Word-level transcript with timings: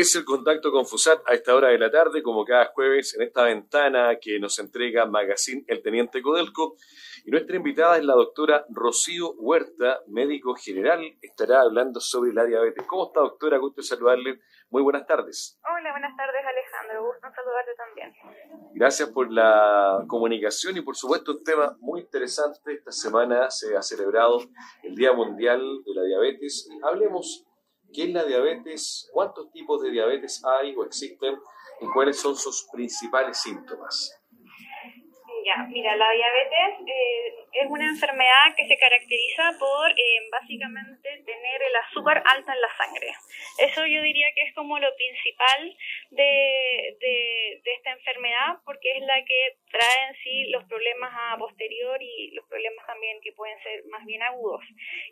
Es 0.00 0.14
el 0.16 0.24
contacto 0.24 0.72
con 0.72 0.86
FUSAT 0.86 1.28
a 1.28 1.34
esta 1.34 1.54
hora 1.54 1.68
de 1.68 1.78
la 1.78 1.90
tarde, 1.90 2.22
como 2.22 2.44
cada 2.44 2.66
jueves, 2.66 3.14
en 3.16 3.22
esta 3.22 3.44
ventana 3.44 4.16
que 4.18 4.38
nos 4.38 4.58
entrega 4.58 5.04
Magazine 5.04 5.62
El 5.66 5.82
Teniente 5.82 6.22
Codelco. 6.22 6.76
Y 7.26 7.30
nuestra 7.30 7.56
invitada 7.56 7.98
es 7.98 8.04
la 8.04 8.14
doctora 8.14 8.64
Rocío 8.70 9.32
Huerta, 9.32 10.00
médico 10.06 10.54
general. 10.54 11.02
Estará 11.20 11.60
hablando 11.60 12.00
sobre 12.00 12.32
la 12.32 12.44
diabetes. 12.44 12.86
¿Cómo 12.86 13.08
está, 13.08 13.20
doctora? 13.20 13.58
Gusto 13.58 13.82
saludarle. 13.82 14.40
Muy 14.70 14.82
buenas 14.82 15.06
tardes. 15.06 15.60
Hola, 15.64 15.90
buenas 15.90 16.16
tardes, 16.16 16.40
Alejandro. 16.46 16.79
Gusto 16.98 17.28
saludarte 17.34 17.74
también. 17.76 18.14
Gracias 18.74 19.08
por 19.10 19.30
la 19.30 20.04
comunicación 20.08 20.76
y, 20.76 20.80
por 20.80 20.96
supuesto, 20.96 21.32
un 21.32 21.44
tema 21.44 21.76
muy 21.80 22.00
interesante. 22.00 22.72
Esta 22.72 22.92
semana 22.92 23.50
se 23.50 23.76
ha 23.76 23.82
celebrado 23.82 24.40
el 24.82 24.94
Día 24.94 25.12
Mundial 25.12 25.60
de 25.84 25.94
la 25.94 26.02
Diabetes. 26.02 26.68
Hablemos 26.82 27.46
¿Qué 27.92 28.04
es 28.04 28.10
la 28.10 28.24
diabetes? 28.24 29.10
¿Cuántos 29.12 29.50
tipos 29.50 29.82
de 29.82 29.90
diabetes 29.90 30.42
hay 30.44 30.74
o 30.76 30.84
existen? 30.84 31.36
¿Y 31.80 31.86
cuáles 31.92 32.20
son 32.20 32.36
sus 32.36 32.68
principales 32.72 33.38
síntomas? 33.38 34.19
Mira, 35.68 35.96
la 35.96 36.10
diabetes 36.10 36.86
eh, 36.86 37.34
es 37.52 37.66
una 37.68 37.86
enfermedad 37.86 38.54
que 38.56 38.66
se 38.66 38.78
caracteriza 38.78 39.52
por 39.58 39.90
eh, 39.90 40.28
básicamente 40.30 41.08
tener 41.24 41.62
el 41.62 41.76
azúcar 41.76 42.22
alta 42.24 42.52
en 42.52 42.60
la 42.60 42.68
sangre. 42.76 43.12
Eso 43.58 43.86
yo 43.86 44.02
diría 44.02 44.28
que 44.34 44.42
es 44.42 44.54
como 44.54 44.78
lo 44.78 44.94
principal 44.94 45.76
de, 46.10 46.96
de, 47.00 47.62
esta 47.64 47.92
enfermedad 47.92 48.58
porque 48.64 48.96
es 48.96 49.02
la 49.02 49.24
que 49.24 49.56
trae 49.70 50.08
en 50.08 50.14
sí 50.22 50.44
los 50.50 50.64
problemas 50.64 51.12
a 51.14 51.38
posterior 51.38 52.02
y 52.02 52.30
los 52.32 52.46
problemas 52.46 52.84
pueden 53.40 53.58
ser 53.62 53.82
más 53.88 54.04
bien 54.04 54.22
agudos. 54.22 54.60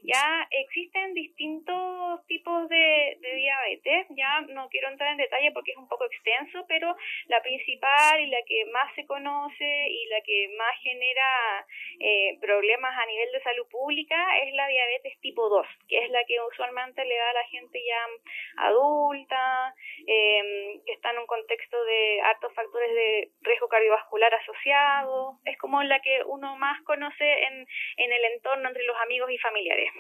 Ya 0.03 0.47
existen 0.51 1.15
distintos 1.15 2.27
tipos 2.27 2.69
de, 2.69 3.17
diabetes, 3.23 4.07
ya 4.11 4.43
no 4.53 4.69
quiero 4.69 4.89
entrar 4.89 5.13
en 5.13 5.17
detalle 5.17 5.51
porque 5.53 5.71
es 5.71 5.79
un 5.79 5.89
poco 5.89 6.05
extenso, 6.05 6.67
pero 6.69 6.95
la 7.29 7.41
principal 7.41 8.21
y 8.21 8.27
la 8.27 8.43
que 8.47 8.67
más 8.67 8.95
se 8.97 9.07
conoce 9.07 9.89
y 9.89 10.07
la 10.09 10.21
que 10.21 10.49
más 10.59 10.77
genera 10.83 11.67
eh, 12.01 12.37
problemas 12.43 12.95
a 12.99 13.07
nivel 13.07 13.33
de 13.33 13.43
salud 13.43 13.67
pública 13.71 14.21
es 14.45 14.53
la 14.53 14.69
diabetes 14.69 15.19
tipo 15.21 15.49
2, 15.49 15.67
que 15.89 16.05
es 16.05 16.11
la 16.11 16.23
que 16.25 16.37
usualmente 16.53 17.03
le 17.07 17.17
da 17.17 17.31
a 17.31 17.33
la 17.33 17.45
gente 17.45 17.81
ya 17.83 18.67
adulta, 18.69 19.75
eh, 20.07 20.81
que 20.85 20.93
está 20.93 21.13
en 21.13 21.21
un 21.21 21.27
contexto 21.27 21.83
de 21.83 22.21
altos 22.21 22.53
factores 22.53 22.95
de 22.95 23.31
riesgo 23.41 23.69
cardiovascular 23.69 24.35
asociado, 24.35 25.39
es 25.47 25.57
como 25.57 25.83
la 25.83 26.01
que 26.01 26.23
uno 26.27 26.57
más 26.57 26.83
conoce 26.83 27.25
en, 27.45 27.67
en 27.97 28.13
el 28.13 28.18
entorno 28.25 28.69
entre 28.69 28.85
los 28.85 28.97
amigos 29.05 29.31
y 29.31 29.39
familiares. 29.39 29.91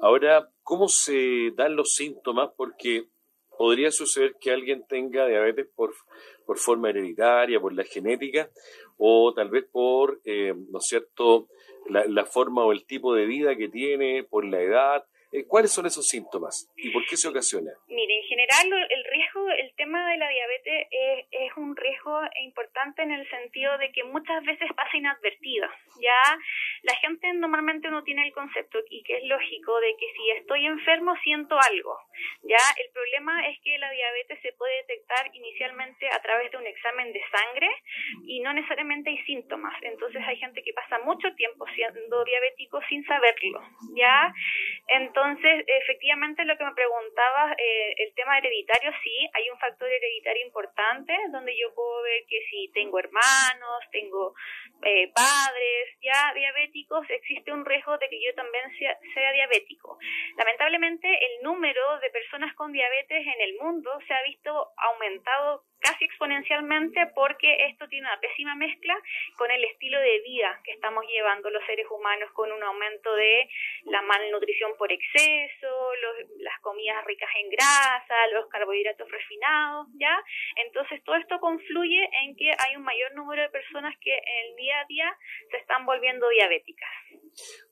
Ahora, 0.00 0.48
¿cómo 0.62 0.88
se 0.88 1.52
dan 1.54 1.76
los 1.76 1.94
síntomas? 1.94 2.50
Porque 2.56 3.04
podría 3.56 3.90
suceder 3.90 4.34
que 4.40 4.50
alguien 4.50 4.86
tenga 4.86 5.26
diabetes 5.26 5.66
por, 5.74 5.94
por 6.44 6.58
forma 6.58 6.90
hereditaria, 6.90 7.60
por 7.60 7.72
la 7.72 7.84
genética, 7.84 8.50
o 8.98 9.32
tal 9.34 9.50
vez 9.50 9.64
por, 9.70 10.20
eh, 10.24 10.52
¿no 10.54 10.78
es 10.78 10.86
cierto?, 10.86 11.48
la, 11.88 12.04
la, 12.06 12.24
forma 12.24 12.64
o 12.64 12.72
el 12.72 12.84
tipo 12.84 13.14
de 13.14 13.26
vida 13.26 13.56
que 13.56 13.68
tiene, 13.68 14.24
por 14.24 14.44
la 14.44 14.60
edad. 14.60 15.04
Eh, 15.32 15.44
¿Cuáles 15.46 15.72
son 15.72 15.86
esos 15.86 16.06
síntomas 16.06 16.70
y 16.76 16.90
por 16.90 17.04
qué 17.04 17.16
se 17.16 17.28
ocasiona? 17.28 17.70
Mire, 17.88 18.16
en 18.16 18.24
general 18.24 18.86
el 18.88 19.04
riesgo, 19.04 19.50
el 19.50 19.74
tema 19.76 20.10
de 20.10 20.18
la 20.18 20.28
diabetes 20.28 20.86
es, 20.90 21.26
es 21.30 21.56
un 21.56 21.76
riesgo 21.76 22.20
importante 22.44 23.02
en 23.02 23.10
el 23.10 23.28
sentido 23.28 23.76
de 23.78 23.90
que 23.92 24.04
muchas 24.04 24.44
veces 24.44 24.68
pasa 24.76 24.96
inadvertida. 24.96 25.68
Ya 26.00 26.38
la 26.86 26.94
gente 27.00 27.32
normalmente 27.34 27.90
no 27.90 28.04
tiene 28.04 28.26
el 28.26 28.32
concepto, 28.32 28.78
y 28.90 29.02
que 29.02 29.18
es 29.18 29.24
lógico, 29.24 29.80
de 29.80 29.96
que 29.98 30.06
si 30.12 30.30
estoy 30.30 30.66
enfermo 30.66 31.16
siento 31.24 31.58
algo. 31.58 31.98
Ya 32.42 32.62
el 32.78 32.92
problema 32.92 33.44
es 33.48 33.58
que 33.60 33.76
la 33.78 33.90
diabetes 33.90 34.40
se 34.40 34.52
puede 34.52 34.76
detectar 34.82 35.28
inicialmente 35.34 36.06
a 36.08 36.22
través 36.22 36.52
de 36.52 36.58
un 36.58 36.66
examen 36.66 37.12
de 37.12 37.20
sangre 37.30 37.68
y 38.24 38.40
no 38.40 38.52
necesariamente 38.54 39.10
hay 39.10 39.18
síntomas. 39.24 39.74
Entonces 39.82 40.22
hay 40.24 40.36
gente 40.36 40.62
que 40.62 40.72
pasa 40.72 41.00
mucho 41.00 41.34
tiempo 41.34 41.66
siendo 41.74 42.24
diabético 42.24 42.80
sin 42.88 43.04
saberlo. 43.04 43.60
Ya 43.96 44.32
entonces 44.88 45.64
efectivamente 45.66 46.44
lo 46.44 46.56
que 46.56 46.64
me 46.64 46.74
preguntabas, 46.74 47.56
eh, 47.58 47.94
el 47.98 48.14
tema 48.14 48.38
hereditario, 48.38 48.92
sí, 49.02 49.28
hay 49.32 49.50
un 49.50 49.58
factor 49.58 49.88
hereditario 49.88 50.46
importante 50.46 51.12
donde 51.32 51.58
yo 51.58 51.74
puedo 51.74 52.02
ver 52.02 52.22
que 52.28 52.40
si 52.50 52.70
tengo 52.72 52.98
hermanos, 52.98 53.82
tengo 53.90 54.34
eh, 54.82 55.10
padres 55.12 55.88
ya 56.00 56.32
diabéticos, 56.34 57.04
existe 57.10 57.52
un 57.52 57.64
riesgo 57.64 57.98
de 57.98 58.08
que 58.08 58.22
yo 58.22 58.32
también 58.34 58.64
sea, 58.78 58.96
sea, 59.12 59.32
diabético. 59.32 59.98
Lamentablemente, 60.36 61.08
el 61.08 61.42
número 61.42 61.98
de 61.98 62.10
personas 62.10 62.54
con 62.54 62.70
diabetes 62.70 63.26
en 63.26 63.40
el 63.40 63.54
mundo 63.60 63.90
se 64.06 64.14
ha 64.14 64.22
visto 64.22 64.70
aumentado 64.76 65.64
casi 65.86 66.04
exponencialmente 66.04 67.06
porque 67.14 67.66
esto 67.66 67.86
tiene 67.88 68.08
una 68.08 68.18
pésima 68.18 68.56
mezcla 68.56 68.96
con 69.36 69.50
el 69.50 69.62
estilo 69.64 70.00
de 70.00 70.20
vida 70.20 70.60
que 70.64 70.72
estamos 70.72 71.04
llevando 71.06 71.48
los 71.50 71.64
seres 71.64 71.86
humanos 71.88 72.30
con 72.32 72.50
un 72.50 72.62
aumento 72.62 73.14
de 73.14 73.48
la 73.84 74.02
malnutrición 74.02 74.72
por 74.76 74.90
exceso, 74.90 75.94
los, 76.02 76.30
las 76.38 76.58
comidas 76.60 77.04
ricas 77.04 77.30
en 77.38 77.50
grasa, 77.50 78.26
los 78.32 78.48
carbohidratos 78.48 79.08
refinados, 79.10 79.86
¿ya? 79.94 80.20
Entonces 80.56 81.02
todo 81.04 81.16
esto 81.16 81.38
confluye 81.38 82.08
en 82.24 82.34
que 82.34 82.50
hay 82.50 82.76
un 82.76 82.82
mayor 82.82 83.14
número 83.14 83.42
de 83.42 83.50
personas 83.50 83.94
que 84.00 84.12
en 84.12 84.50
el 84.50 84.56
día 84.56 84.80
a 84.80 84.84
día 84.86 85.16
se 85.50 85.58
están 85.58 85.86
volviendo 85.86 86.28
diabéticas. 86.28 86.90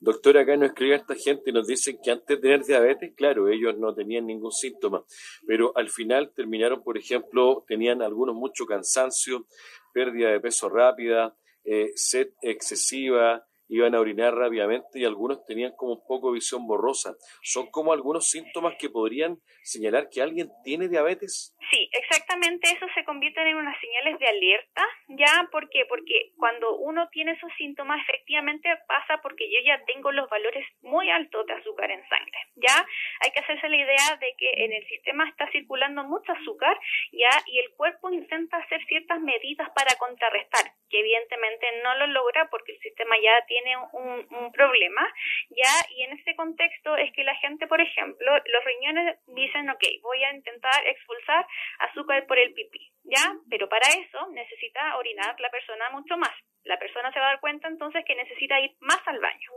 Doctora, 0.01 0.43
acá 0.43 0.57
nos 0.57 0.69
escribe 0.69 0.95
esta 0.95 1.15
gente 1.15 1.51
y 1.51 1.53
nos 1.53 1.67
dicen 1.67 1.99
que 2.03 2.11
antes 2.11 2.27
de 2.29 2.37
tener 2.37 2.65
diabetes, 2.65 3.13
claro, 3.17 3.49
ellos 3.49 3.77
no 3.79 3.95
tenían 3.95 4.27
ningún 4.27 4.53
síntoma, 4.53 5.05
pero 5.47 5.73
al 5.77 5.89
final 5.89 6.33
terminaron, 6.35 6.83
por 6.83 6.99
ejemplo, 6.99 7.65
tenían 7.67 8.03
algunos 8.03 8.35
mucho 8.35 8.67
cansancio, 8.67 9.47
pérdida 9.93 10.31
de 10.31 10.41
peso 10.41 10.69
rápida, 10.69 11.37
eh, 11.65 11.93
sed 11.95 12.29
excesiva, 12.43 13.47
iban 13.69 13.95
a 13.95 14.01
orinar 14.01 14.35
rápidamente 14.35 14.99
y 14.99 15.05
algunos 15.05 15.45
tenían 15.45 15.73
como 15.77 15.95
un 15.95 16.07
poco 16.07 16.33
visión 16.33 16.67
borrosa. 16.67 17.15
¿Son 17.43 17.71
como 17.71 17.93
algunos 17.93 18.29
síntomas 18.29 18.75
que 18.79 18.91
podrían 18.91 19.39
señalar 19.63 20.09
que 20.11 20.23
alguien 20.23 20.51
tiene 20.63 20.89
diabetes? 20.89 21.57
Sí, 21.71 21.89
exactamente 21.93 22.69
eso 22.71 22.87
se 22.95 23.05
convierte 23.05 23.41
en 23.41 23.57
unas 23.57 23.79
señales 23.81 24.19
de 24.19 24.27
alerta, 24.27 24.83
¿ya? 25.09 25.49
¿Por 25.51 25.69
qué? 25.71 25.87
Porque 25.89 26.33
cuando 26.37 26.77
uno 26.77 27.09
tiene 27.11 27.33
esos 27.33 27.51
síntomas 27.57 28.01
efectivamente 28.09 28.69
pasa 28.87 29.21
porque 29.23 29.51
yo 29.51 29.59
ya 29.65 29.83
tengo 29.87 30.13
los 30.13 30.29
valores 30.29 30.67
muy 30.83 31.11
altos 31.11 31.47
de 31.47 31.55
azúcar 31.55 31.91
en 31.91 32.07
sangre, 32.09 32.39
¿ya? 32.57 32.87
Hay 33.21 33.31
que 33.33 33.41
hacerse 33.41 33.69
la 33.69 33.77
idea 33.77 34.17
de 34.21 34.35
que 34.39 34.65
en 34.65 34.73
el 34.73 34.87
sistema 34.89 35.29
está 35.29 35.51
circulando 35.51 36.05
mucho 36.05 36.33
azúcar, 36.33 36.79
¿ya? 37.13 37.31
Y 37.47 37.59
el 37.59 37.75
cuerpo 37.75 38.11
intenta 38.11 38.59
hacer 38.59 38.85
ciertas 38.87 39.21
medidas 39.21 39.69
para 39.75 39.97
contrarrestar, 39.99 40.65
que 40.91 41.01
evidentemente 41.01 41.67
no 41.83 41.97
lo 41.97 42.07
logra 42.09 42.49
porque 42.51 42.73
el 42.73 42.81
sistema 42.81 43.17
ya 43.23 43.45
tiene 43.47 43.54
un, 43.93 44.27
un 44.31 44.53
problema, 44.53 45.07
¿ya? 45.51 45.73
Y 45.97 46.03
en 46.03 46.13
este 46.13 46.35
contexto 46.37 46.97
es 46.97 47.13
que 47.13 47.25
la 47.25 47.35
gente, 47.37 47.67
por 47.67 47.81
ejemplo, 47.81 48.33
los 48.45 48.65
riñones 48.65 49.17
dicen, 49.29 49.69
ok, 49.71 49.83
voy 50.03 50.23
a 50.25 50.33
intentar 50.33 50.87
expulsar 50.87 51.47
azúcar 51.79 52.27
por 52.27 52.39
el 52.39 52.53
pipí, 52.53 52.91
¿ya? 53.05 53.35
Pero 53.51 53.69
para 53.69 53.89
eso 53.89 54.29
necesita 54.33 54.97
orinar 54.97 55.39
la 55.41 55.51
persona 55.51 55.91
mucho 55.91 56.17
más. 56.17 56.33
La 56.65 56.79
persona 56.79 57.13
se 57.13 57.21
va 57.21 57.27
a 57.27 57.31
dar 57.31 57.41
cuenta 57.41 57.69
entonces 57.69 58.05
que 58.07 58.15
necesita 58.15 58.59
ir 58.61 58.73
más 58.81 59.01
al 59.07 59.21
baño. 59.21 59.51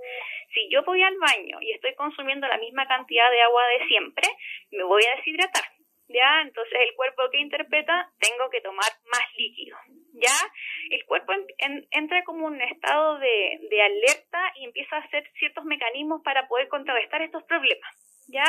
Si 0.54 0.70
yo 0.70 0.84
voy 0.84 1.02
al 1.02 1.18
baño 1.18 1.58
y 1.62 1.72
estoy 1.72 1.96
consumiendo 1.96 2.48
la 2.48 2.58
misma 2.58 2.86
cantidad 2.88 3.32
de 3.32 3.42
agua 3.42 3.66
de 3.68 3.88
siempre, 3.88 4.28
me 4.72 4.84
voy 4.84 5.04
a 5.06 5.16
deshidratar. 5.16 5.64
¿Ya? 6.10 6.42
Entonces 6.42 6.80
el 6.82 6.96
cuerpo 6.96 7.30
que 7.32 7.40
interpreta, 7.40 8.10
tengo 8.20 8.50
que 8.50 8.62
tomar 8.62 8.92
más 9.12 9.28
líquido. 9.36 9.78
¿Ya? 10.20 10.36
El 10.90 11.06
cuerpo 11.06 11.34
en, 11.34 11.46
en, 11.60 11.88
entra 11.92 12.24
como 12.24 12.48
un 12.48 12.60
estado 12.62 13.20
de, 13.20 13.60
de 13.70 13.82
alerta 13.82 14.52
y 14.56 14.66
empieza 14.66 14.96
a 14.96 15.00
hacer 15.00 15.30
ciertos 15.38 15.64
mecanismos 15.66 16.22
para 16.24 16.48
poder 16.48 16.68
contrarrestar 16.70 17.22
estos 17.22 17.44
problemas. 17.44 17.94
¿ya? 18.28 18.46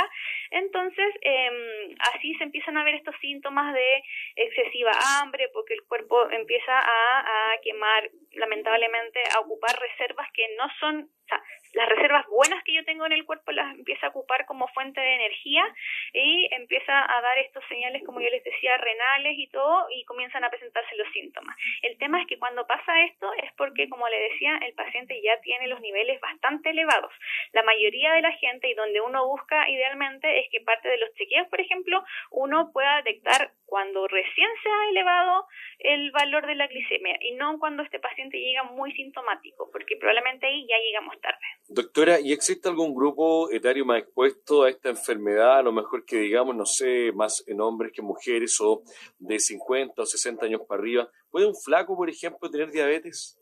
Entonces, 0.50 1.14
eh, 1.22 1.94
así 2.14 2.34
se 2.34 2.44
empiezan 2.44 2.76
a 2.76 2.84
ver 2.84 2.96
estos 2.96 3.14
síntomas 3.20 3.74
de 3.74 4.02
excesiva 4.36 4.92
hambre, 5.20 5.48
porque 5.52 5.74
el 5.74 5.82
cuerpo 5.86 6.30
empieza 6.30 6.78
a, 6.78 7.52
a 7.52 7.60
quemar, 7.62 8.10
lamentablemente, 8.32 9.20
a 9.34 9.40
ocupar 9.40 9.78
reservas 9.78 10.28
que 10.32 10.46
no 10.56 10.68
son, 10.80 11.02
o 11.02 11.26
sea, 11.28 11.42
las 11.74 11.88
reservas 11.88 12.26
buenas 12.28 12.62
que 12.64 12.74
yo 12.74 12.84
tengo 12.84 13.06
en 13.06 13.12
el 13.12 13.24
cuerpo 13.24 13.52
las 13.52 13.74
empieza 13.74 14.06
a 14.06 14.10
ocupar 14.10 14.46
como 14.46 14.68
fuente 14.68 15.00
de 15.00 15.14
energía 15.14 15.64
y 16.12 16.48
empieza 16.52 16.92
a 16.92 17.20
dar 17.20 17.38
estos 17.38 17.64
señales, 17.68 18.02
como 18.04 18.20
yo 18.20 18.30
les 18.30 18.42
decía, 18.44 18.76
renales 18.76 19.38
y 19.38 19.48
todo, 19.48 19.86
y 19.90 20.04
comienzan 20.04 20.44
a 20.44 20.50
presentarse 20.50 20.96
los 20.96 21.08
síntomas. 21.12 21.56
El 21.82 21.98
tema 21.98 22.20
es 22.20 22.26
que 22.26 22.38
cuando 22.38 22.66
pasa 22.66 23.02
esto 23.04 23.32
es 23.42 23.52
porque, 23.56 23.88
como 23.88 24.08
le 24.08 24.18
decía, 24.30 24.58
el 24.66 24.74
paciente 24.74 25.20
ya 25.22 25.40
tiene 25.40 25.68
los 25.68 25.80
niveles 25.80 26.20
bastante 26.20 26.70
elevados. 26.70 27.12
La 27.52 27.62
mayoría 27.62 28.12
de 28.12 28.22
la 28.22 28.32
gente 28.32 28.68
y 28.68 28.74
donde 28.74 29.00
uno 29.00 29.26
busca 29.26 29.68
idealmente 29.68 30.40
es 30.40 30.48
que 30.50 30.60
parte 30.60 30.88
de 30.88 30.98
los 30.98 31.12
chequeos, 31.14 31.48
por 31.48 31.60
ejemplo, 31.60 32.04
uno 32.30 32.70
pueda 32.72 32.96
detectar 33.02 33.52
cuando 33.66 34.08
recién 34.08 34.48
se 34.62 34.68
ha 34.68 34.88
elevado 34.90 35.46
el 35.78 36.10
valor 36.10 36.46
de 36.46 36.56
la 36.56 36.66
glicemia 36.66 37.16
y 37.20 37.34
no 37.36 37.58
cuando 37.58 37.82
este 37.82 38.00
paciente 38.00 38.38
llega 38.38 38.64
muy 38.64 38.92
sintomático, 38.92 39.70
porque 39.70 39.96
probablemente 39.96 40.46
ahí 40.46 40.66
ya 40.68 40.76
llegamos 40.76 41.20
tarde. 41.20 41.38
Doctora, 41.68 42.20
¿y 42.20 42.32
existe 42.32 42.68
algún 42.68 42.94
grupo 42.94 43.50
etario 43.50 43.84
más 43.84 44.00
expuesto 44.00 44.64
a 44.64 44.70
esta 44.70 44.88
enfermedad? 44.88 45.58
A 45.58 45.62
lo 45.62 45.72
mejor 45.72 46.04
que 46.04 46.16
digamos, 46.16 46.56
no 46.56 46.66
sé, 46.66 47.12
más 47.12 47.44
en 47.46 47.60
hombres 47.60 47.92
que 47.92 48.02
mujeres 48.02 48.60
o 48.60 48.82
de 49.18 49.38
50 49.38 50.02
o 50.02 50.06
60 50.06 50.46
años 50.46 50.62
para 50.66 50.80
arriba. 50.80 51.08
¿Puede 51.30 51.46
un 51.46 51.54
flaco, 51.54 51.96
por 51.96 52.10
ejemplo, 52.10 52.50
tener 52.50 52.70
diabetes? 52.70 53.37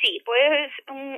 Sí, 0.00 0.20
puede 0.24 0.70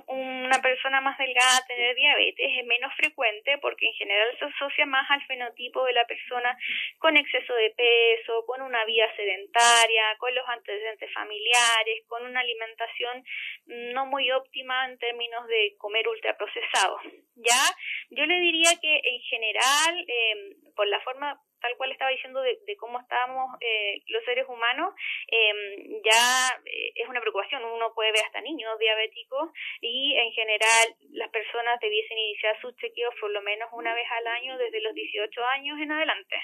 una 0.06 0.60
persona 0.62 1.00
más 1.00 1.18
delgada 1.18 1.66
tener 1.66 1.96
diabetes, 1.96 2.46
es 2.58 2.66
menos 2.66 2.92
frecuente 2.94 3.58
porque 3.58 3.86
en 3.86 3.94
general 3.94 4.28
se 4.38 4.44
asocia 4.44 4.86
más 4.86 5.10
al 5.10 5.24
fenotipo 5.26 5.84
de 5.84 5.92
la 5.92 6.06
persona 6.06 6.56
con 6.98 7.16
exceso 7.16 7.54
de 7.54 7.70
peso, 7.70 8.44
con 8.46 8.62
una 8.62 8.84
vida 8.84 9.06
sedentaria, 9.16 10.16
con 10.18 10.34
los 10.34 10.48
antecedentes 10.48 11.12
familiares, 11.12 12.04
con 12.06 12.24
una 12.24 12.40
alimentación 12.40 13.24
no 13.66 14.06
muy 14.06 14.30
óptima 14.30 14.86
en 14.86 14.98
términos 14.98 15.46
de 15.48 15.74
comer 15.78 16.06
ultraprocesado. 16.08 16.98
¿Ya? 17.36 17.62
Yo 18.10 18.24
le 18.24 18.40
diría 18.40 18.70
que 18.80 19.00
en 19.02 19.20
general, 19.22 20.04
eh, 20.06 20.56
por 20.74 20.86
la 20.86 21.00
forma 21.00 21.40
tal 21.66 21.76
cual 21.76 21.90
estaba 21.90 22.10
diciendo 22.12 22.40
de, 22.40 22.76
cómo 22.78 23.00
estamos 23.00 23.58
eh, 23.60 24.02
los 24.06 24.22
seres 24.24 24.46
humanos, 24.48 24.94
em, 25.26 26.00
ya 26.04 26.54
eh, 26.64 26.92
es 26.94 27.08
una 27.08 27.20
preocupación. 27.20 27.64
Uno 27.64 27.92
puede 27.94 28.12
ver 28.12 28.24
hasta 28.24 28.40
niños 28.40 28.78
diabéticos 28.78 29.50
y 29.80 30.14
en 30.14 30.30
general 30.32 30.94
las 31.10 31.30
personas 31.30 31.80
debiesen 31.80 32.18
iniciar 32.18 32.60
sus 32.60 32.76
chequeos 32.76 33.14
por 33.20 33.30
lo 33.30 33.42
menos 33.42 33.68
una 33.72 33.94
vez 33.94 34.06
al 34.10 34.26
año 34.28 34.56
desde 34.58 34.80
los 34.80 34.94
18 34.94 35.44
años 35.44 35.78
en 35.80 35.90
adelante. 35.90 36.36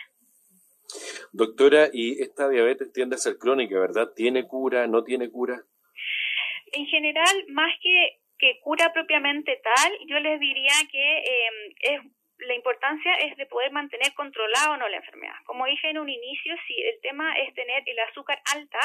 Doctora, 1.32 1.88
¿y 1.92 2.20
esta 2.20 2.48
diabetes 2.48 2.92
tiende 2.92 3.14
a 3.14 3.18
ser 3.18 3.38
crónica, 3.38 3.78
verdad? 3.78 4.08
¿Tiene 4.16 4.46
cura? 4.46 4.86
¿No 4.88 5.04
tiene 5.04 5.30
cura? 5.30 5.62
En 6.72 6.86
general, 6.86 7.44
más 7.48 7.72
que, 7.80 8.18
que 8.38 8.58
cura 8.60 8.92
propiamente 8.92 9.60
tal, 9.62 9.92
yo 10.08 10.18
les 10.18 10.40
diría 10.40 10.72
que 10.90 11.18
em, 11.18 11.54
es 11.80 12.00
la 12.42 12.54
importancia 12.54 13.14
es 13.16 13.36
de 13.36 13.46
poder 13.46 13.72
mantener 13.72 14.12
controlado 14.14 14.72
o 14.72 14.76
no 14.76 14.88
la 14.88 14.96
enfermedad. 14.96 15.34
Como 15.44 15.66
dije 15.66 15.90
en 15.90 15.98
un 15.98 16.08
inicio, 16.08 16.54
si 16.66 16.80
el 16.82 17.00
tema 17.00 17.34
es 17.34 17.54
tener 17.54 17.82
el 17.86 17.98
azúcar 18.00 18.40
alta, 18.54 18.80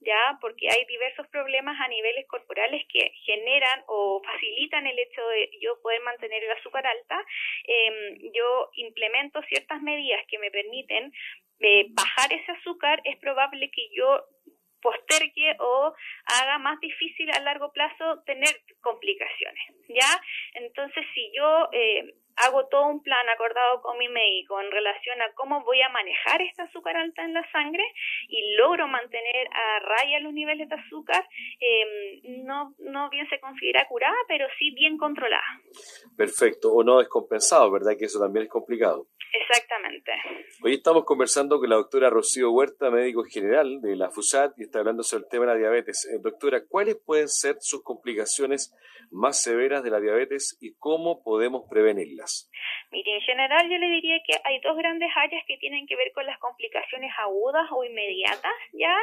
ya 0.00 0.38
porque 0.40 0.68
hay 0.70 0.84
diversos 0.86 1.26
problemas 1.28 1.78
a 1.80 1.88
niveles 1.88 2.26
corporales 2.26 2.84
que 2.92 3.12
generan 3.24 3.82
o 3.86 4.22
facilitan 4.24 4.86
el 4.86 4.98
hecho 4.98 5.26
de 5.28 5.50
yo 5.60 5.80
poder 5.82 6.00
mantener 6.02 6.42
el 6.44 6.52
azúcar 6.52 6.86
alta, 6.86 7.24
em, 7.64 8.32
yo 8.32 8.70
implemento 8.74 9.42
ciertas 9.42 9.80
medidas 9.82 10.24
que 10.28 10.38
me 10.38 10.50
permiten 10.50 11.12
eh, 11.60 11.86
bajar 11.90 12.32
ese 12.32 12.50
azúcar, 12.52 13.00
es 13.04 13.16
probable 13.18 13.70
que 13.70 13.88
yo 13.94 14.24
postergue 14.82 15.56
o 15.60 15.94
haga 16.26 16.58
más 16.58 16.78
difícil 16.80 17.30
a 17.30 17.40
largo 17.40 17.72
plazo 17.72 18.22
tener 18.26 18.50
complicaciones, 18.80 19.62
¿ya? 19.88 20.20
Entonces, 20.54 21.06
si 21.14 21.32
yo 21.34 21.68
eh, 21.72 22.14
hago 22.36 22.66
todo 22.66 22.86
un 22.86 23.02
plan 23.02 23.28
acordado 23.28 23.82
con 23.82 23.98
mi 23.98 24.08
médico 24.08 24.60
en 24.60 24.70
relación 24.70 25.20
a 25.22 25.32
cómo 25.34 25.62
voy 25.64 25.80
a 25.82 25.88
manejar 25.88 26.42
esta 26.42 26.64
azúcar 26.64 26.96
alta 26.96 27.22
en 27.22 27.34
la 27.34 27.50
sangre 27.50 27.84
y 28.28 28.54
logro 28.56 28.88
mantener 28.88 29.48
a 29.52 29.78
raya 29.80 30.20
los 30.20 30.32
niveles 30.32 30.68
de 30.68 30.74
azúcar, 30.74 31.26
em, 31.60 32.44
no, 32.44 32.74
no 32.78 33.10
bien 33.10 33.28
se 33.28 33.40
considera 33.40 33.86
curada, 33.88 34.16
pero 34.28 34.46
sí 34.58 34.72
bien 34.74 34.96
controlada. 34.96 35.60
Perfecto, 36.16 36.72
o 36.72 36.82
no 36.82 36.98
descompensado, 36.98 37.70
¿verdad? 37.70 37.92
Que 37.98 38.06
eso 38.06 38.18
también 38.18 38.44
es 38.44 38.50
complicado. 38.50 39.06
Exactamente. 39.32 40.12
Hoy 40.62 40.74
estamos 40.74 41.04
conversando 41.04 41.58
con 41.58 41.70
la 41.70 41.76
doctora 41.76 42.10
Rocío 42.10 42.50
Huerta, 42.50 42.90
médico 42.90 43.24
general 43.24 43.80
de 43.80 43.96
la 43.96 44.10
FUSAT, 44.10 44.58
y 44.58 44.64
está 44.64 44.80
hablando 44.80 45.02
sobre 45.02 45.24
el 45.24 45.30
tema 45.30 45.46
de 45.46 45.52
la 45.52 45.58
diabetes. 45.58 46.06
Eh, 46.06 46.18
doctora, 46.20 46.66
¿cuáles 46.66 46.96
pueden 46.96 47.28
ser 47.28 47.56
sus 47.60 47.82
complicaciones 47.82 48.74
más 49.10 49.40
severas 49.40 49.82
de 49.82 49.90
la 49.90 50.00
diabetes 50.00 50.58
y 50.60 50.74
cómo 50.74 51.22
podemos 51.22 51.62
prevenirlas? 51.70 52.50
Mire, 52.92 53.14
en 53.14 53.22
general 53.22 53.70
yo 53.70 53.78
le 53.78 53.88
diría 53.88 54.20
que 54.22 54.34
hay 54.44 54.60
dos 54.60 54.76
grandes 54.76 55.10
áreas 55.16 55.42
que 55.46 55.56
tienen 55.56 55.86
que 55.86 55.96
ver 55.96 56.12
con 56.12 56.26
las 56.26 56.38
complicaciones 56.38 57.10
agudas 57.16 57.66
o 57.72 57.84
inmediatas, 57.84 58.52
¿ya? 58.72 58.94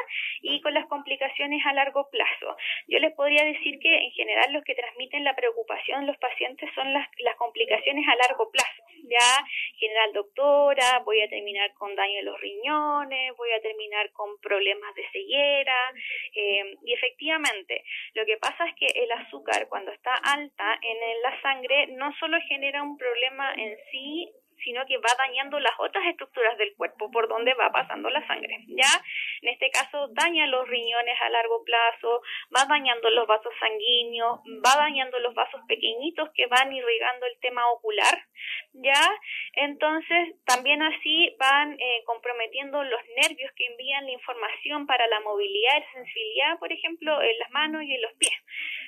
Y 0.41 0.61
con 0.61 0.75
las 0.75 0.85
complicaciones 0.85 1.65
a 1.65 1.73
largo 1.73 2.07
plazo. 2.11 2.55
Yo 2.87 2.99
les 2.99 3.13
podría 3.15 3.43
decir 3.43 3.79
que 3.79 3.97
en 3.97 4.11
general 4.11 4.53
los 4.53 4.63
que 4.63 4.75
transmiten 4.75 5.23
la 5.23 5.35
preocupación 5.35 6.05
los 6.05 6.17
pacientes 6.17 6.69
son 6.75 6.93
las, 6.93 7.07
las 7.17 7.35
complicaciones 7.37 8.07
a 8.07 8.15
largo 8.15 8.51
plazo, 8.51 8.83
¿ya? 9.09 9.45
general 9.79 10.13
doctora, 10.13 10.99
voy 11.05 11.21
a 11.21 11.29
terminar 11.29 11.73
con 11.73 11.95
daño 11.95 12.17
de 12.17 12.23
los 12.23 12.39
riñones, 12.39 13.35
voy 13.37 13.51
a 13.51 13.61
terminar 13.61 14.11
con 14.11 14.39
problemas 14.39 14.93
de 14.93 15.09
ceguera. 15.11 15.93
Eh, 16.35 16.77
y 16.85 16.93
efectivamente, 16.93 17.83
lo 18.13 18.25
que 18.25 18.37
pasa 18.37 18.67
es 18.67 18.75
que 18.75 18.87
el 18.87 19.11
azúcar 19.11 19.67
cuando 19.69 19.91
está 19.91 20.13
alta 20.15 20.79
en 20.81 21.21
la 21.21 21.41
sangre 21.41 21.87
no 21.87 22.13
solo 22.19 22.37
genera 22.47 22.83
un 22.83 22.97
problema 22.97 23.53
en 23.55 23.78
sí 23.91 24.33
sino 24.63 24.85
que 24.85 24.97
va 24.97 25.09
dañando 25.17 25.59
las 25.59 25.73
otras 25.79 26.05
estructuras 26.07 26.57
del 26.57 26.75
cuerpo 26.75 27.09
por 27.11 27.27
donde 27.27 27.53
va 27.53 27.71
pasando 27.71 28.09
la 28.09 28.25
sangre, 28.27 28.65
¿ya? 28.67 28.89
En 29.41 29.49
este 29.49 29.69
caso 29.71 30.09
daña 30.09 30.47
los 30.47 30.67
riñones 30.67 31.19
a 31.21 31.29
largo 31.29 31.63
plazo, 31.63 32.21
va 32.55 32.65
dañando 32.65 33.09
los 33.09 33.27
vasos 33.27 33.53
sanguíneos, 33.59 34.39
va 34.65 34.75
dañando 34.75 35.19
los 35.19 35.33
vasos 35.33 35.61
pequeñitos 35.67 36.29
que 36.33 36.47
van 36.47 36.71
irrigando 36.71 37.25
el 37.25 37.39
tema 37.39 37.69
ocular, 37.71 38.25
¿ya? 38.73 39.01
Entonces 39.53 40.35
también 40.45 40.81
así 40.81 41.35
van 41.39 41.73
eh, 41.73 42.03
comprometiendo 42.05 42.83
los 42.83 43.01
nervios 43.21 43.51
que 43.55 43.65
envían 43.65 44.05
la 44.05 44.11
información 44.11 44.85
para 44.87 45.07
la 45.07 45.19
movilidad 45.21 45.77
y 45.79 45.93
sensibilidad, 45.93 46.59
por 46.59 46.71
ejemplo, 46.71 47.21
en 47.21 47.39
las 47.39 47.51
manos 47.51 47.83
y 47.83 47.93
en 47.93 48.01
los 48.01 48.13
pies. 48.13 48.35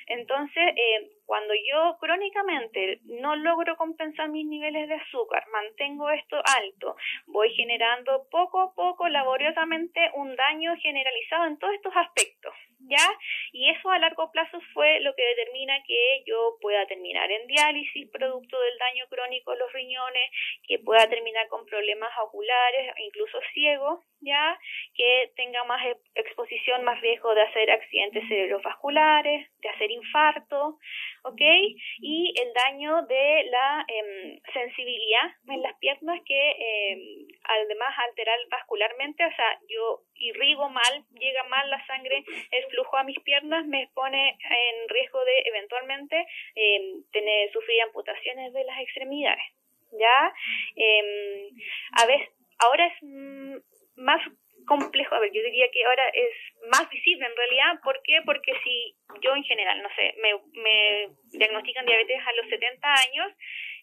Entonces, 0.06 0.64
eh, 0.76 1.10
cuando 1.32 1.54
yo 1.54 1.96
crónicamente 1.98 3.00
no 3.04 3.34
logro 3.36 3.74
compensar 3.78 4.28
mis 4.28 4.44
niveles 4.44 4.86
de 4.86 4.96
azúcar, 4.96 5.42
mantengo 5.50 6.10
esto 6.10 6.36
alto, 6.36 6.94
voy 7.24 7.48
generando 7.54 8.26
poco 8.30 8.60
a 8.60 8.74
poco, 8.74 9.08
laboriosamente, 9.08 10.10
un 10.12 10.36
daño 10.36 10.76
generalizado 10.82 11.46
en 11.46 11.56
todos 11.56 11.72
estos 11.72 11.96
aspectos, 11.96 12.52
¿ya? 12.88 13.06
Y 13.52 13.70
eso 13.70 13.90
a 13.90 13.98
largo 13.98 14.30
plazo 14.30 14.58
fue 14.72 15.00
lo 15.00 15.14
que 15.14 15.22
determina 15.22 15.82
que 15.86 16.22
yo 16.26 16.56
pueda 16.60 16.86
terminar 16.86 17.30
en 17.30 17.46
diálisis 17.46 18.10
producto 18.10 18.60
del 18.60 18.78
daño 18.78 19.06
crónico 19.08 19.52
de 19.52 19.58
los 19.58 19.72
riñones, 19.72 20.30
que 20.66 20.78
pueda 20.78 21.08
terminar 21.08 21.48
con 21.48 21.66
problemas 21.66 22.10
oculares, 22.22 22.94
incluso 22.98 23.38
ciego, 23.52 24.04
¿ya? 24.20 24.58
Que 24.94 25.32
tenga 25.36 25.64
más 25.64 25.80
exposición, 26.14 26.84
más 26.84 27.00
riesgo 27.00 27.34
de 27.34 27.42
hacer 27.42 27.70
accidentes 27.70 28.26
cerebrovasculares, 28.28 29.48
de 29.60 29.68
hacer 29.68 29.90
infarto, 29.90 30.78
¿ok? 31.24 31.40
Y 32.00 32.34
el 32.40 32.52
daño 32.52 33.02
de 33.02 33.44
la 33.50 33.84
em, 33.88 34.40
sensibilidad 34.52 35.30
en 35.48 35.62
las 35.62 35.76
piernas 35.78 36.20
que 36.24 36.50
em, 36.50 37.00
además 37.44 37.94
alterar 38.08 38.38
vascularmente, 38.50 39.24
o 39.24 39.34
sea, 39.34 39.58
yo 39.68 40.00
irrigo 40.22 40.68
mal, 40.68 41.04
llega 41.18 41.42
mal 41.44 41.68
la 41.70 41.84
sangre, 41.86 42.24
el 42.50 42.64
flujo 42.70 42.96
a 42.96 43.04
mis 43.04 43.18
piernas 43.20 43.66
me 43.66 43.88
pone 43.94 44.30
en 44.30 44.88
riesgo 44.88 45.24
de 45.24 45.38
eventualmente 45.46 46.26
em, 46.54 47.02
tener 47.12 47.52
sufrir 47.52 47.82
amputaciones 47.82 48.52
de 48.52 48.64
las 48.64 48.80
extremidades, 48.80 49.44
¿ya? 49.92 50.34
a 51.92 52.06
veces, 52.06 52.28
ahora 52.58 52.86
es 52.86 53.02
más 53.96 54.20
complejo, 54.66 55.14
a 55.14 55.20
ver, 55.20 55.32
yo 55.32 55.42
diría 55.42 55.66
que 55.72 55.84
ahora 55.84 56.08
es 56.08 56.34
más 56.70 56.88
visible 56.90 57.26
en 57.26 57.36
realidad, 57.36 57.80
¿por 57.82 58.00
qué? 58.02 58.20
Porque 58.24 58.52
si 58.64 58.94
yo 59.20 59.34
en 59.34 59.44
general, 59.44 59.82
no 59.82 59.88
sé, 59.96 60.14
me, 60.18 60.62
me 60.62 61.08
diagnostican 61.32 61.86
diabetes 61.86 62.20
a 62.24 62.32
los 62.32 62.48
70 62.48 62.88
años, 62.88 63.32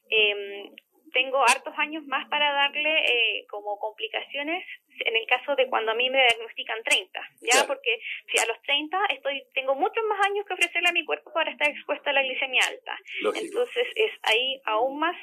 eh, 0.10 0.72
tengo 1.14 1.42
hartos 1.44 1.74
años 1.78 2.06
más 2.06 2.28
para 2.30 2.52
darle 2.54 3.06
eh, 3.06 3.46
como 3.50 3.80
complicaciones 3.80 4.64
en 5.06 5.16
el 5.16 5.26
caso 5.28 5.56
de 5.56 5.68
cuando 5.68 5.92
a 5.92 5.96
mí 5.96 6.10
me 6.10 6.20
diagnostican 6.20 6.84
30, 6.84 7.20
¿ya? 7.42 7.66
Porque 7.68 8.00
si 8.32 8.38
a 8.40 8.46
los 8.46 8.62
30 8.64 8.98
estoy 9.10 9.44
tengo 9.54 9.76
muchos 9.76 10.04
más 10.06 10.26
años 10.26 10.46
que 10.46 10.54
ofrecerle 10.54 10.90
a 10.90 10.94
mi 10.94 11.06
cuerpo 11.06 11.32
para 11.34 11.52
estar 11.52 11.68
expuesta 11.68 12.10
a 12.10 12.14
la 12.14 12.24
glicemia 12.24 12.62
alta. 12.68 12.98
Entonces 13.36 13.88
es 13.96 14.12
ahí 14.24 14.62
aún 14.66 15.00
más 15.00 15.16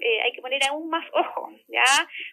eh, 0.00 0.20
hay 0.22 0.32
que 0.32 0.40
poner 0.40 0.62
aún 0.68 0.88
más 0.88 1.04
ojo, 1.12 1.50
¿ya? 1.68 1.84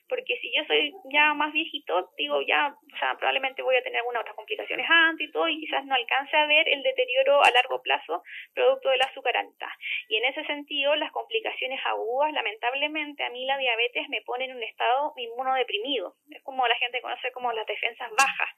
Porque 0.07 0.37
si 0.41 0.51
yo 0.55 0.63
soy 0.65 0.93
ya 1.11 1.33
más 1.33 1.51
viejito, 1.53 2.11
digo, 2.17 2.41
ya, 2.41 2.75
o 2.93 2.97
sea, 2.97 3.15
probablemente 3.17 3.61
voy 3.61 3.75
a 3.75 3.83
tener 3.83 3.99
algunas 3.99 4.21
otras 4.21 4.35
complicaciones 4.35 4.85
antes 4.89 5.27
y 5.27 5.31
todo, 5.31 5.47
y 5.47 5.59
quizás 5.59 5.85
no 5.85 5.95
alcance 5.95 6.35
a 6.35 6.45
ver 6.45 6.67
el 6.69 6.83
deterioro 6.83 7.43
a 7.43 7.51
largo 7.51 7.81
plazo 7.81 8.23
producto 8.53 8.89
del 8.89 9.01
azúcar 9.01 9.37
alta. 9.37 9.69
Y 10.09 10.17
en 10.17 10.25
ese 10.25 10.43
sentido, 10.45 10.95
las 10.95 11.11
complicaciones 11.11 11.79
agudas, 11.85 12.33
lamentablemente, 12.33 13.23
a 13.23 13.29
mí 13.29 13.45
la 13.45 13.57
diabetes 13.57 14.07
me 14.09 14.21
pone 14.21 14.45
en 14.45 14.55
un 14.55 14.63
estado 14.63 15.13
inmunodeprimido. 15.17 16.15
Es 16.29 16.41
como 16.43 16.67
la 16.67 16.75
gente 16.75 17.01
conoce 17.01 17.31
como 17.31 17.51
las 17.51 17.65
defensas 17.65 18.11
bajas, 18.11 18.49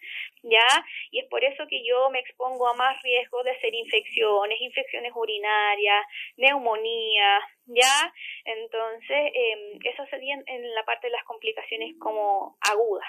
¿ya? 0.44 0.86
Y 1.12 1.20
es 1.20 1.26
por 1.30 1.44
eso 1.44 1.66
que 1.68 1.84
yo 1.86 2.10
me 2.10 2.20
expongo 2.20 2.68
a 2.68 2.74
más 2.74 3.02
riesgo 3.04 3.44
de 3.44 3.52
hacer 3.52 3.74
infecciones, 3.74 4.60
infecciones 4.62 5.12
urinarias, 5.16 6.06
neumonía, 6.38 7.42
¿ya? 7.68 8.14
Entonces, 8.46 9.32
eh, 9.34 9.80
eso 9.84 10.06
sería 10.10 10.36
en 10.46 10.76
la 10.76 10.84
parte 10.86 11.08
de 11.08 11.12
las 11.12 11.24
complicaciones 11.24 11.96
como 12.00 12.58
agudas, 12.62 13.08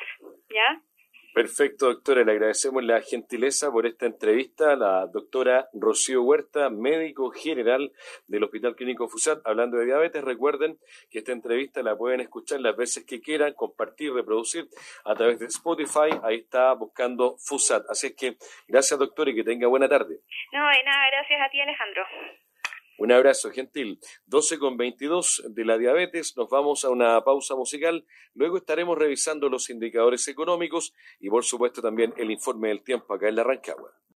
¿ya? 0.50 0.82
Perfecto, 1.38 1.86
doctora. 1.86 2.24
Le 2.24 2.32
agradecemos 2.32 2.82
la 2.82 3.00
gentileza 3.00 3.70
por 3.70 3.86
esta 3.86 4.06
entrevista 4.06 4.72
a 4.72 4.76
la 4.76 5.06
doctora 5.06 5.68
Rocío 5.72 6.22
Huerta, 6.22 6.68
médico 6.68 7.30
general 7.30 7.92
del 8.26 8.42
Hospital 8.42 8.74
Clínico 8.74 9.08
FUSAT, 9.08 9.46
hablando 9.46 9.76
de 9.76 9.86
diabetes. 9.86 10.24
Recuerden 10.24 10.78
que 11.10 11.18
esta 11.18 11.30
entrevista 11.30 11.82
la 11.82 11.96
pueden 11.96 12.20
escuchar 12.20 12.60
las 12.60 12.76
veces 12.76 13.04
que 13.06 13.20
quieran, 13.20 13.52
compartir, 13.54 14.12
reproducir 14.12 14.66
a 15.04 15.14
través 15.14 15.38
de 15.38 15.46
Spotify. 15.46 16.10
Ahí 16.24 16.38
está 16.38 16.72
buscando 16.72 17.36
FUSAT. 17.38 17.84
Así 17.88 18.08
es 18.08 18.16
que 18.16 18.36
gracias, 18.66 18.98
doctor, 18.98 19.28
y 19.28 19.36
que 19.36 19.44
tenga 19.44 19.68
buena 19.68 19.88
tarde. 19.88 20.18
No, 20.52 20.68
de 20.68 20.82
nada, 20.82 21.08
gracias 21.10 21.40
a 21.40 21.48
ti, 21.50 21.60
Alejandro. 21.60 22.04
Un 22.98 23.12
abrazo, 23.12 23.52
gentil. 23.52 24.00
12 24.26 24.58
con 24.58 24.76
22 24.76 25.44
de 25.50 25.64
la 25.64 25.78
diabetes. 25.78 26.36
Nos 26.36 26.50
vamos 26.50 26.84
a 26.84 26.90
una 26.90 27.22
pausa 27.22 27.54
musical. 27.54 28.04
Luego 28.34 28.56
estaremos 28.56 28.98
revisando 28.98 29.48
los 29.48 29.70
indicadores 29.70 30.26
económicos 30.26 30.92
y, 31.20 31.30
por 31.30 31.44
supuesto, 31.44 31.80
también 31.80 32.12
el 32.16 32.32
informe 32.32 32.68
del 32.68 32.82
tiempo 32.82 33.14
acá 33.14 33.28
en 33.28 33.36
la 33.36 33.44
Rancagua. 33.44 33.98